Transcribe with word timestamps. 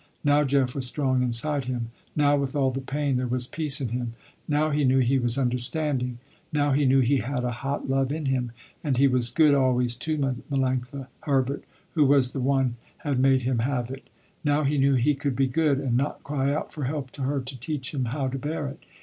Now 0.23 0.43
Jeff 0.43 0.73
was 0.73 0.87
strong 0.87 1.21
inside 1.21 1.65
him. 1.65 1.91
Now 2.15 2.35
with 2.35 2.55
all 2.55 2.71
the 2.71 2.81
pain 2.81 3.17
there 3.17 3.27
was 3.27 3.45
peace 3.45 3.79
in 3.79 3.89
him. 3.89 4.13
Now 4.47 4.71
he 4.71 4.83
knew 4.83 4.97
he 4.97 5.19
was 5.19 5.37
understanding, 5.37 6.17
now 6.51 6.71
he 6.71 6.85
knew 6.87 7.01
he 7.01 7.17
had 7.17 7.43
a 7.43 7.51
hot 7.51 7.87
love 7.87 8.11
in 8.11 8.25
him, 8.25 8.51
and 8.83 8.97
he 8.97 9.07
was 9.07 9.29
good 9.29 9.53
always 9.53 9.93
to 9.97 10.17
Melanctha 10.17 11.05
Herbert 11.19 11.65
who 11.93 12.05
was 12.05 12.31
the 12.31 12.39
one 12.41 12.77
had 12.97 13.19
made 13.19 13.43
him 13.43 13.59
have 13.59 13.91
it. 13.91 14.09
Now 14.43 14.63
he 14.63 14.79
knew 14.79 14.95
he 14.95 15.13
could 15.13 15.35
be 15.35 15.45
good, 15.45 15.77
and 15.79 15.95
not 15.95 16.23
cry 16.23 16.51
out 16.51 16.71
for 16.71 16.85
help 16.85 17.11
to 17.11 17.21
her 17.21 17.39
to 17.39 17.59
teach 17.59 17.93
him 17.93 18.05
how 18.05 18.27
to 18.27 18.39
bear 18.39 18.65
it. 18.69 18.79